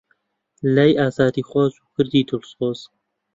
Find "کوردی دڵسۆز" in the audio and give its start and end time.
1.93-2.79